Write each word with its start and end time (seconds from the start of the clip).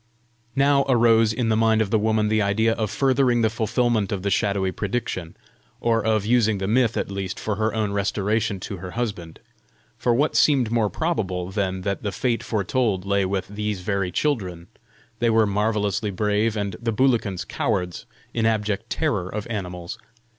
Now 0.55 0.83
arose 0.89 1.31
in 1.31 1.49
the 1.49 1.55
mind 1.55 1.79
of 1.79 1.91
the 1.91 1.99
woman 1.99 2.27
the 2.27 2.41
idea 2.41 2.73
of 2.73 2.89
furthering 2.89 3.43
the 3.43 3.51
fulfilment 3.51 4.11
of 4.11 4.23
the 4.23 4.31
shadowy 4.31 4.71
prediction, 4.71 5.37
or 5.79 6.03
of 6.03 6.25
using 6.25 6.57
the 6.57 6.67
myth 6.67 6.97
at 6.97 7.11
least 7.11 7.39
for 7.39 7.57
her 7.57 7.71
own 7.75 7.91
restoration 7.91 8.59
to 8.61 8.77
her 8.77 8.89
husband. 8.97 9.39
For 9.99 10.15
what 10.15 10.35
seemed 10.35 10.71
more 10.71 10.89
probable 10.89 11.51
than 11.51 11.81
that 11.81 12.01
the 12.01 12.11
fate 12.11 12.41
foretold 12.41 13.05
lay 13.05 13.25
with 13.25 13.47
these 13.49 13.81
very 13.81 14.11
children? 14.11 14.69
They 15.19 15.29
were 15.29 15.45
marvellously 15.45 16.09
brave, 16.09 16.57
and 16.57 16.75
the 16.81 16.91
Bulikans 16.91 17.45
cowards, 17.47 18.07
in 18.33 18.47
abject 18.47 18.89
terror 18.89 19.29
of 19.29 19.45
animals! 19.51 19.99